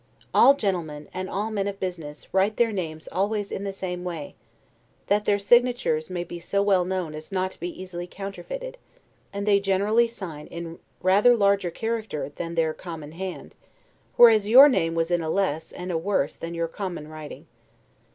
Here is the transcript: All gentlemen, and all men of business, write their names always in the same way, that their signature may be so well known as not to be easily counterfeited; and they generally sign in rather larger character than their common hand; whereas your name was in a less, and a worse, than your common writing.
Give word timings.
All 0.33 0.55
gentlemen, 0.55 1.09
and 1.13 1.29
all 1.29 1.51
men 1.51 1.67
of 1.67 1.79
business, 1.79 2.27
write 2.33 2.57
their 2.57 2.71
names 2.71 3.07
always 3.11 3.51
in 3.51 3.65
the 3.65 3.71
same 3.71 4.03
way, 4.03 4.33
that 5.05 5.25
their 5.25 5.37
signature 5.37 6.01
may 6.09 6.23
be 6.23 6.39
so 6.39 6.63
well 6.63 6.85
known 6.85 7.13
as 7.13 7.31
not 7.31 7.51
to 7.51 7.59
be 7.59 7.69
easily 7.79 8.07
counterfeited; 8.07 8.79
and 9.31 9.45
they 9.45 9.59
generally 9.59 10.07
sign 10.07 10.47
in 10.47 10.79
rather 11.03 11.35
larger 11.35 11.69
character 11.69 12.29
than 12.35 12.55
their 12.55 12.73
common 12.73 13.11
hand; 13.11 13.53
whereas 14.15 14.49
your 14.49 14.67
name 14.67 14.95
was 14.95 15.11
in 15.11 15.21
a 15.21 15.29
less, 15.29 15.71
and 15.71 15.91
a 15.91 15.99
worse, 15.99 16.35
than 16.35 16.55
your 16.55 16.67
common 16.67 17.07
writing. 17.07 17.45